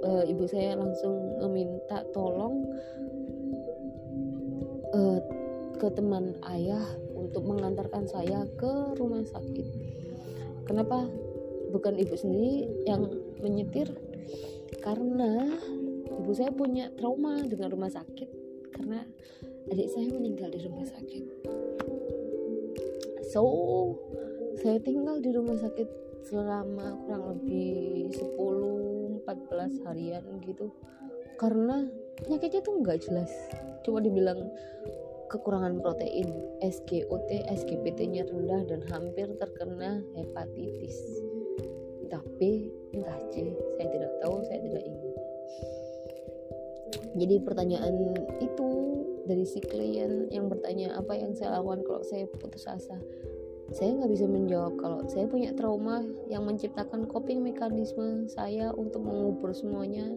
Uh, 0.04 0.22
ibu 0.28 0.44
saya 0.44 0.76
langsung 0.76 1.40
meminta 1.40 2.04
tolong 2.12 2.68
uh, 4.94 5.20
ke 5.78 5.88
teman 5.94 6.34
ayah 6.50 6.84
untuk 7.14 7.46
mengantarkan 7.46 8.04
saya 8.08 8.44
ke 8.58 8.98
rumah 8.98 9.22
sakit. 9.22 9.66
Kenapa 10.66 11.06
bukan 11.70 11.94
ibu 11.96 12.14
sendiri 12.18 12.66
yang 12.84 13.08
menyetir? 13.40 13.88
Karena 14.84 15.48
ibu 16.08 16.30
saya 16.34 16.52
punya 16.52 16.92
trauma 16.98 17.40
dengan 17.46 17.72
rumah 17.72 17.92
sakit 17.92 18.28
karena 18.74 19.00
adik 19.72 19.88
saya 19.90 20.08
meninggal 20.12 20.52
di 20.52 20.60
rumah 20.64 20.86
sakit. 20.86 21.24
So, 23.28 23.44
saya 24.58 24.80
tinggal 24.80 25.20
di 25.20 25.30
rumah 25.36 25.60
sakit 25.60 25.88
selama 26.24 26.96
kurang 27.04 27.24
lebih 27.36 28.12
10 28.12 28.98
14 29.28 29.84
harian 29.84 30.24
gitu 30.40 30.72
karena 31.38 31.86
penyakitnya 32.26 32.60
tuh 32.66 32.74
nggak 32.82 32.98
jelas. 33.06 33.30
Cuma 33.86 34.02
dibilang 34.02 34.50
kekurangan 35.30 35.78
protein 35.78 36.28
SGOT 36.64 37.30
SGPT 37.46 38.10
nya 38.10 38.26
rendah 38.26 38.66
dan 38.66 38.82
hampir 38.90 39.30
terkena 39.38 40.02
hepatitis. 40.18 40.98
Entah 42.02 42.24
B 42.36 42.68
entah 42.96 43.20
C 43.30 43.54
saya 43.78 43.88
tidak 43.88 44.12
tahu 44.20 44.36
saya 44.50 44.58
tidak 44.60 44.82
ingat. 44.82 45.14
Jadi 47.18 47.34
pertanyaan 47.44 47.94
itu 48.40 48.68
dari 49.28 49.44
si 49.44 49.60
klien 49.60 50.26
yang 50.32 50.48
bertanya 50.48 50.96
apa 50.96 51.12
yang 51.12 51.36
saya 51.36 51.60
lakukan 51.60 51.84
kalau 51.84 52.02
saya 52.02 52.24
putus 52.40 52.64
asa. 52.64 52.96
Saya 53.68 54.00
nggak 54.00 54.12
bisa 54.16 54.24
menjawab 54.24 54.80
kalau 54.80 55.04
saya 55.12 55.28
punya 55.28 55.52
trauma 55.52 56.00
yang 56.32 56.48
menciptakan 56.48 57.04
coping 57.04 57.44
mekanisme 57.44 58.24
saya 58.32 58.72
untuk 58.72 59.04
mengubur 59.04 59.52
semuanya 59.52 60.08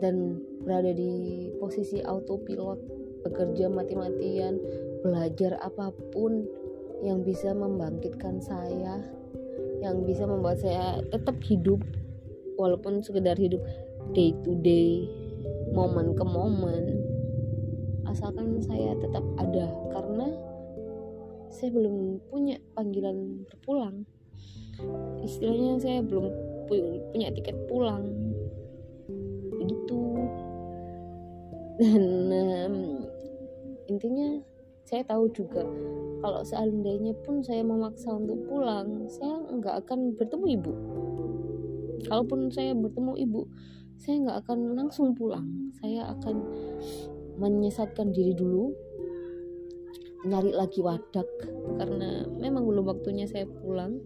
dan 0.00 0.40
berada 0.62 0.92
di 0.92 1.48
posisi 1.56 2.02
autopilot 2.04 2.78
bekerja 3.26 3.66
mati-matian 3.66 4.60
belajar 5.02 5.58
apa 5.62 5.90
pun 6.14 6.46
yang 7.04 7.20
bisa 7.26 7.52
membangkitkan 7.52 8.40
saya 8.40 9.02
yang 9.84 10.02
bisa 10.08 10.24
membuat 10.24 10.58
saya 10.58 11.04
tetap 11.12 11.36
hidup 11.44 11.78
walaupun 12.56 13.04
sekedar 13.04 13.36
hidup 13.36 13.60
day 14.16 14.32
to 14.40 14.56
day 14.64 15.04
momen 15.76 16.16
ke 16.16 16.24
momen. 16.24 17.04
Asalkan 18.06 18.62
saya 18.64 18.96
tetap 18.96 19.24
ada 19.36 19.66
karena 19.92 20.28
saya 21.52 21.70
belum 21.74 22.22
punya 22.32 22.56
panggilan 22.72 23.44
berpulang. 23.44 24.08
Istilahnya 25.24 25.80
saya 25.80 26.00
belum 26.04 26.28
punya 26.68 27.32
tiket 27.32 27.56
pulang 27.68 28.35
dan 31.76 32.02
um, 32.32 32.76
intinya 33.92 34.40
saya 34.86 35.02
tahu 35.04 35.28
juga 35.34 35.66
kalau 36.24 36.40
seandainya 36.40 37.12
pun 37.26 37.44
saya 37.44 37.60
memaksa 37.60 38.16
untuk 38.16 38.38
pulang 38.48 39.04
saya 39.12 39.44
nggak 39.52 39.84
akan 39.84 40.16
bertemu 40.16 40.46
ibu. 40.56 40.72
Kalaupun 42.06 42.48
saya 42.54 42.72
bertemu 42.72 43.12
ibu 43.18 43.44
saya 44.00 44.16
nggak 44.24 44.38
akan 44.46 44.58
langsung 44.78 45.12
pulang. 45.12 45.72
Saya 45.76 46.08
akan 46.16 46.36
menyesatkan 47.36 48.16
diri 48.16 48.32
dulu 48.32 48.72
nyari 50.26 50.50
lagi 50.50 50.82
wadak 50.82 51.28
karena 51.78 52.26
memang 52.40 52.64
belum 52.66 52.88
waktunya 52.88 53.28
saya 53.28 53.44
pulang. 53.44 54.00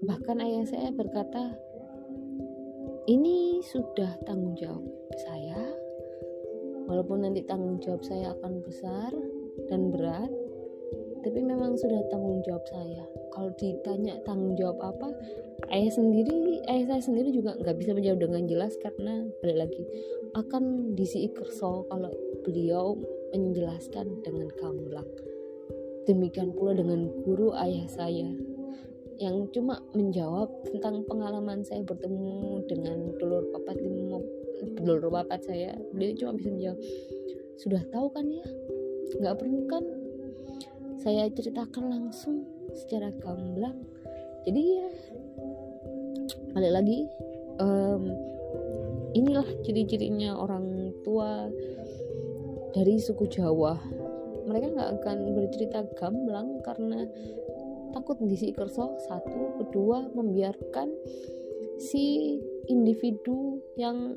Bahkan 0.00 0.36
ayah 0.40 0.64
saya 0.64 0.88
berkata 0.90 1.54
ini 3.08 3.64
sudah 3.64 4.20
tanggung 4.28 4.56
jawab 4.60 4.84
saya. 5.24 5.60
Walaupun 6.90 7.22
nanti 7.22 7.40
tanggung 7.46 7.78
jawab 7.80 8.02
saya 8.02 8.34
akan 8.34 8.60
besar 8.66 9.14
dan 9.70 9.94
berat 9.94 10.28
tapi 11.20 11.44
memang 11.44 11.76
sudah 11.76 12.00
tanggung 12.08 12.40
jawab 12.44 12.64
saya. 12.68 13.04
Kalau 13.30 13.52
ditanya 13.56 14.16
tanggung 14.24 14.56
jawab 14.56 14.80
apa 14.80 15.08
ayah 15.70 15.92
sendiri 15.92 16.64
ayah 16.66 16.96
saya 16.96 17.02
sendiri 17.04 17.30
juga 17.30 17.56
nggak 17.60 17.76
bisa 17.78 17.92
menjawab 17.94 18.20
dengan 18.26 18.42
jelas 18.48 18.72
karena 18.80 19.28
balik 19.44 19.58
lagi 19.68 19.82
akan 20.34 20.96
disi 20.96 21.28
kerso 21.30 21.86
kalau 21.88 22.10
beliau 22.42 22.96
menjelaskan 23.32 24.24
dengan 24.24 24.48
gamblang. 24.58 25.08
Demikian 26.08 26.56
pula 26.56 26.74
dengan 26.74 27.06
guru 27.22 27.54
ayah 27.54 27.86
saya 27.86 28.49
yang 29.20 29.44
cuma 29.52 29.76
menjawab 29.92 30.48
tentang 30.64 31.04
pengalaman 31.04 31.60
saya 31.60 31.84
bertemu 31.84 32.64
dengan 32.64 32.98
dulur 33.20 33.44
papat 33.52 33.76
dulur 34.80 35.12
papat 35.12 35.44
saya. 35.44 35.76
Dia 35.92 36.16
cuma 36.16 36.40
bisa 36.40 36.48
menjawab 36.48 36.80
sudah 37.60 37.82
tahu 37.92 38.08
kan 38.16 38.24
ya? 38.24 38.46
Nggak 39.20 39.36
perlu 39.36 39.60
kan 39.68 39.84
saya 40.96 41.28
ceritakan 41.28 41.92
langsung 41.92 42.48
secara 42.72 43.12
gamblang? 43.20 43.76
Jadi 44.48 44.62
ya 44.64 44.88
balik 46.56 46.72
lagi 46.80 46.98
um, 47.60 48.08
inilah 49.12 49.44
ciri-cirinya 49.60 50.32
orang 50.32 50.96
tua 51.04 51.52
dari 52.72 52.96
suku 52.96 53.28
Jawa. 53.28 53.76
Mereka 54.48 54.72
nggak 54.72 54.90
akan 55.04 55.18
bercerita 55.36 55.84
gamblang 56.00 56.64
karena 56.64 57.04
takut 57.92 58.18
ngisi 58.18 58.54
kerso 58.54 58.98
satu. 59.06 59.60
Kedua 59.62 60.10
membiarkan 60.14 60.88
si 61.80 62.36
individu 62.70 63.60
yang 63.74 64.14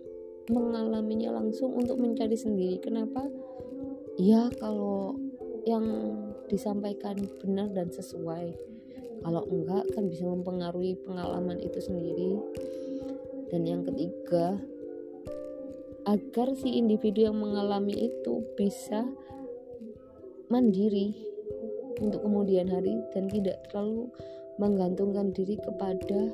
mengalaminya 0.51 1.33
langsung 1.39 1.73
untuk 1.73 1.97
mencari 1.97 2.35
sendiri. 2.35 2.77
Kenapa? 2.83 3.25
Ya 4.19 4.51
kalau 4.59 5.17
yang 5.63 5.85
disampaikan 6.51 7.15
benar 7.39 7.71
dan 7.71 7.89
sesuai. 7.89 8.53
Kalau 9.23 9.43
enggak 9.47 9.87
kan 9.95 10.11
bisa 10.11 10.27
mempengaruhi 10.27 10.99
pengalaman 11.07 11.57
itu 11.63 11.79
sendiri. 11.79 12.31
Dan 13.47 13.63
yang 13.63 13.87
ketiga 13.87 14.59
agar 16.03 16.51
si 16.59 16.75
individu 16.75 17.31
yang 17.31 17.39
mengalami 17.39 18.11
itu 18.11 18.43
bisa 18.59 19.07
mandiri 20.51 21.32
untuk 21.99 22.25
kemudian 22.25 22.69
hari 22.69 23.01
dan 23.13 23.29
tidak 23.29 23.61
terlalu 23.69 24.09
menggantungkan 24.57 25.33
diri 25.33 25.57
kepada 25.57 26.29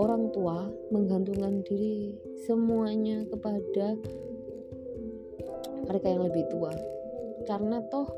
orang 0.00 0.32
tua, 0.32 0.72
menggantungkan 0.88 1.60
diri 1.68 2.16
semuanya 2.48 3.28
kepada 3.28 3.96
mereka 5.84 6.06
yang 6.08 6.24
lebih 6.24 6.44
tua. 6.48 6.72
Karena 7.44 7.84
toh 7.92 8.08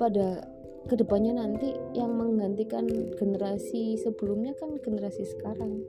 pada 0.00 0.40
ke 0.88 0.96
depannya 0.96 1.36
nanti 1.36 1.76
yang 1.92 2.16
menggantikan 2.16 2.88
generasi 3.20 4.00
sebelumnya 4.00 4.56
kan 4.56 4.80
generasi 4.80 5.28
sekarang, 5.28 5.84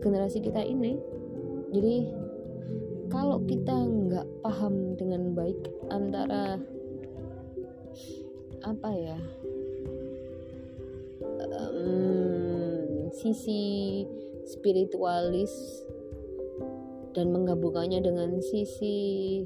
generasi 0.00 0.40
kita 0.40 0.64
ini. 0.64 0.96
Jadi 1.72 1.96
kalau 3.12 3.44
kita 3.44 3.76
nggak 3.76 4.26
paham 4.40 4.96
dengan 4.96 5.36
baik 5.36 5.60
antara 5.92 6.56
apa 8.62 8.90
ya? 8.94 9.18
Sisi 13.12 14.02
spiritualis 14.48 15.52
dan 17.12 17.30
menggabungkannya 17.30 18.00
dengan 18.00 18.40
sisi 18.40 19.44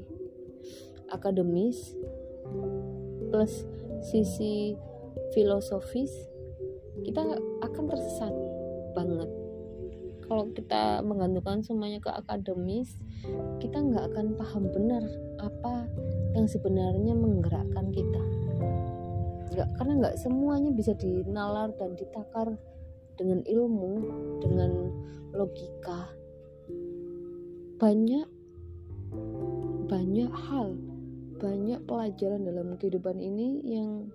akademis 1.11 1.95
plus 3.27 3.67
sisi 4.01 4.73
filosofis 5.35 6.11
kita 7.03 7.21
akan 7.61 7.83
tersesat 7.91 8.33
banget. 8.95 9.29
Kalau 10.27 10.51
kita 10.51 10.99
menggantungkan 11.03 11.63
semuanya 11.63 11.99
ke 12.03 12.11
akademis 12.11 12.95
kita 13.59 13.79
nggak 13.79 14.11
akan 14.15 14.35
paham 14.35 14.63
benar 14.71 15.03
apa 15.39 15.87
yang 16.35 16.47
sebenarnya 16.47 17.13
menggerakkan 17.15 17.91
kita 17.91 18.36
nggak 19.53 19.69
karena 19.79 19.93
nggak 20.03 20.17
semuanya 20.19 20.71
bisa 20.73 20.91
dinalar 20.97 21.71
dan 21.79 21.95
ditakar 21.95 22.55
dengan 23.17 23.41
ilmu 23.45 23.93
dengan 24.43 24.71
logika 25.33 26.11
banyak 27.77 28.27
banyak 29.87 30.31
hal 30.33 30.75
banyak 31.37 31.79
pelajaran 31.85 32.49
dalam 32.49 32.73
kehidupan 32.81 33.21
ini 33.21 33.61
yang 33.63 34.09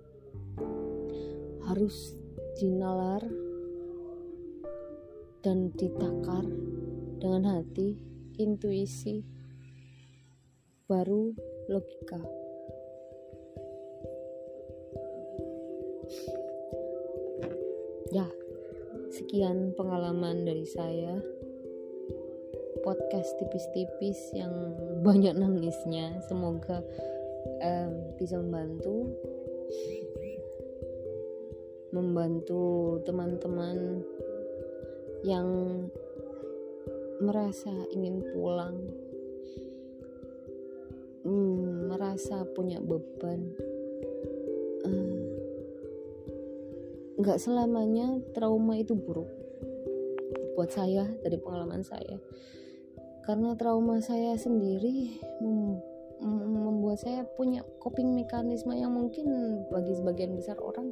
harus 1.63 2.11
dinalar 2.59 3.23
dan 5.43 5.71
ditakar 5.75 6.43
dengan 7.19 7.59
hati, 7.59 7.99
intuisi, 8.39 9.23
baru 10.87 11.35
logika. 11.71 12.42
Ya, 18.13 18.29
sekian 19.09 19.73
pengalaman 19.73 20.45
dari 20.45 20.69
saya. 20.69 21.17
Podcast 22.85 23.33
tipis-tipis 23.41 24.37
yang 24.37 24.53
banyak 25.07 25.33
nangisnya. 25.33 26.21
Semoga 26.29 26.85
um, 27.65 28.13
bisa 28.21 28.37
membantu 28.37 29.09
membantu 31.89 33.01
teman-teman 33.01 34.05
yang 35.25 35.49
merasa 37.17 37.73
ingin 37.97 38.21
pulang, 38.29 38.77
hmm, 41.25 41.89
merasa 41.89 42.45
punya 42.53 42.77
beban. 42.77 43.57
Uh, 44.85 45.32
nggak 47.13 47.37
selamanya 47.37 48.17
trauma 48.33 48.73
itu 48.73 48.97
buruk 48.97 49.29
buat 50.57 50.69
saya 50.69 51.09
dari 51.21 51.37
pengalaman 51.37 51.81
saya. 51.85 52.17
Karena 53.23 53.55
trauma 53.55 54.03
saya 54.03 54.35
sendiri 54.35 55.21
mem 55.41 55.81
membuat 56.23 57.03
saya 57.03 57.27
punya 57.35 57.67
coping 57.83 58.15
mekanisme 58.15 58.71
yang 58.71 58.95
mungkin 58.95 59.27
bagi 59.67 59.91
sebagian 59.91 60.39
besar 60.39 60.55
orang 60.63 60.87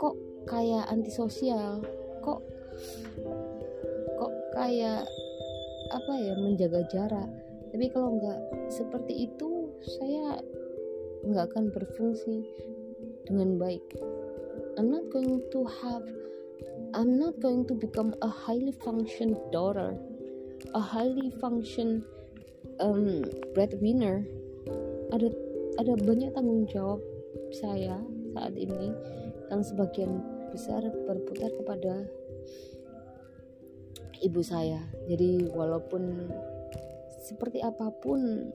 kok 0.00 0.16
kayak 0.48 0.88
antisosial 0.88 1.84
kok 2.24 2.40
kok 4.16 4.32
kayak 4.56 5.04
apa 5.92 6.12
ya 6.16 6.34
menjaga 6.40 6.80
jarak. 6.88 7.28
Tapi 7.72 7.88
kalau 7.92 8.16
nggak 8.16 8.40
seperti 8.72 9.28
itu 9.28 9.68
saya 10.00 10.40
nggak 11.28 11.52
akan 11.52 11.68
berfungsi 11.72 12.48
dengan 13.28 13.60
baik 13.60 13.84
I'm 14.78 14.88
not 14.90 15.10
going 15.12 15.42
to 15.52 15.60
have 15.82 16.04
I'm 16.94 17.18
not 17.18 17.40
going 17.40 17.68
to 17.68 17.74
become 17.74 18.14
a 18.22 18.28
highly 18.28 18.72
function 18.72 19.36
daughter 19.52 19.96
a 20.74 20.80
highly 20.80 21.34
function 21.42 22.06
um, 22.78 23.26
breadwinner. 23.54 24.22
Ada 25.10 25.28
ada 25.82 25.92
banyak 25.98 26.30
tanggung 26.32 26.70
jawab 26.70 27.02
saya 27.52 27.98
saat 28.32 28.54
ini 28.56 28.94
yang 29.50 29.60
sebagian 29.60 30.22
besar 30.54 30.80
berputar 31.04 31.50
kepada 31.58 32.06
ibu 34.22 34.40
saya. 34.40 34.80
Jadi 35.10 35.50
walaupun 35.52 36.30
seperti 37.20 37.60
apa 37.60 37.92
pun 38.00 38.48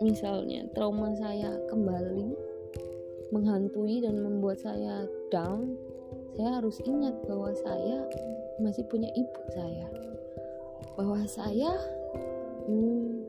misalnya 0.00 0.68
trauma 0.72 1.12
saya 1.16 1.56
kembali 1.68 2.45
menghantui 3.34 4.02
dan 4.02 4.22
membuat 4.22 4.62
saya 4.62 5.06
down 5.32 5.74
saya 6.36 6.60
harus 6.60 6.76
ingat 6.84 7.16
bahwa 7.24 7.48
saya 7.56 8.04
masih 8.60 8.84
punya 8.92 9.08
ibu 9.16 9.40
saya. 9.56 9.88
Bahwa 10.92 11.24
saya 11.24 11.72
hmm, 12.68 13.24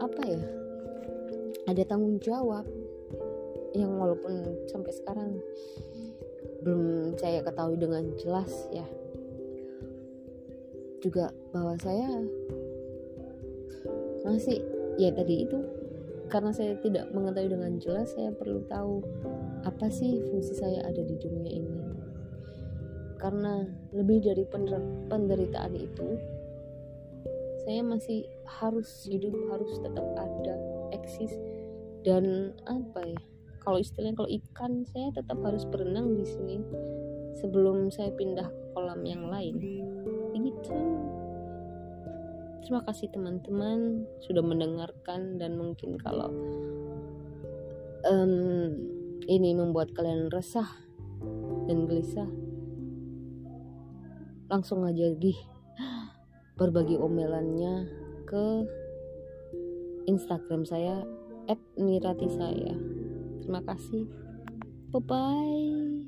apa 0.00 0.22
ya 0.24 0.42
ada 1.68 1.82
tanggung 1.84 2.16
jawab 2.24 2.64
yang 3.76 3.92
walaupun 4.00 4.40
sampai 4.72 4.92
sekarang 4.96 5.30
belum 6.64 7.12
saya 7.20 7.44
ketahui 7.44 7.76
dengan 7.76 8.08
jelas 8.16 8.48
ya. 8.72 8.88
Juga 11.04 11.28
bahwa 11.52 11.76
saya 11.76 12.08
masih 14.24 14.64
ya 14.96 15.12
tadi 15.12 15.44
itu 15.44 15.60
karena 16.32 16.48
saya 16.48 16.72
tidak 16.80 17.12
mengetahui 17.12 17.52
dengan 17.52 17.76
jelas 17.76 18.08
saya 18.16 18.32
perlu 18.32 18.64
tahu 18.64 19.04
apa 19.68 19.92
sih 19.92 20.16
fungsi 20.32 20.56
saya 20.56 20.80
ada 20.88 21.04
di 21.04 21.12
dunia 21.20 21.60
ini. 21.60 21.76
Karena 23.20 23.68
lebih 23.92 24.24
dari 24.24 24.48
penderitaan 25.12 25.76
itu 25.76 26.08
saya 27.62 27.84
masih 27.84 28.26
harus 28.48 28.88
hidup 29.06 29.36
harus 29.52 29.70
tetap 29.84 30.02
ada 30.18 30.56
eksis 30.96 31.30
dan 32.02 32.50
apa 32.66 33.00
ya 33.06 33.20
kalau 33.62 33.78
istilahnya 33.78 34.18
kalau 34.18 34.30
ikan 34.42 34.72
saya 34.90 35.14
tetap 35.14 35.38
harus 35.46 35.62
berenang 35.70 36.18
di 36.18 36.26
sini 36.26 36.58
sebelum 37.38 37.94
saya 37.94 38.10
pindah 38.18 38.50
ke 38.50 38.62
kolam 38.74 39.06
yang 39.06 39.30
lain 39.30 39.54
terima 42.62 42.82
kasih 42.86 43.10
teman-teman 43.10 44.06
sudah 44.22 44.42
mendengarkan 44.42 45.36
dan 45.36 45.58
mungkin 45.58 45.98
kalau 45.98 46.30
um, 48.06 48.72
ini 49.26 49.54
membuat 49.54 49.94
kalian 49.94 50.30
resah 50.30 50.66
dan 51.66 51.86
gelisah 51.86 52.30
langsung 54.50 54.84
aja 54.84 55.10
di 55.16 55.32
berbagi 56.60 57.00
omelannya 57.00 57.88
ke 58.28 58.46
Instagram 60.06 60.66
saya 60.66 61.02
@nirati 61.78 62.28
saya. 62.30 62.74
Terima 63.42 63.60
kasih. 63.66 64.06
Bye 64.92 65.02
bye. 65.02 66.01